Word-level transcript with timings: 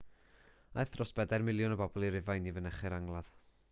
aeth 0.79 0.93
dros 0.95 1.13
bedair 1.19 1.47
miliwn 1.51 1.77
o 1.77 1.79
bobl 1.85 2.09
i 2.09 2.13
rufain 2.19 2.53
i 2.53 2.59
fynychu'r 2.61 3.01
angladd 3.03 3.35